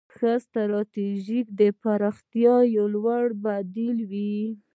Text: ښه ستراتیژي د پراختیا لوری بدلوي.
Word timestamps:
ښه 0.15 0.31
ستراتیژي 0.45 1.39
د 1.59 1.61
پراختیا 1.81 2.55
لوری 2.93 3.31
بدلوي. 3.43 4.35